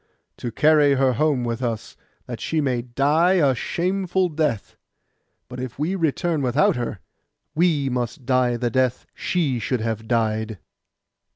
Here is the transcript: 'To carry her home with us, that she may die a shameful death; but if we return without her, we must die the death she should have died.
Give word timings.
'To 0.37 0.51
carry 0.51 0.95
her 0.95 1.13
home 1.13 1.43
with 1.43 1.61
us, 1.61 1.95
that 2.25 2.39
she 2.41 2.59
may 2.59 2.81
die 2.81 3.33
a 3.33 3.53
shameful 3.53 4.29
death; 4.29 4.75
but 5.47 5.59
if 5.59 5.77
we 5.77 5.93
return 5.93 6.41
without 6.41 6.75
her, 6.75 6.97
we 7.53 7.87
must 7.87 8.25
die 8.25 8.57
the 8.57 8.71
death 8.71 9.05
she 9.13 9.59
should 9.59 9.81
have 9.81 10.07
died. 10.07 10.57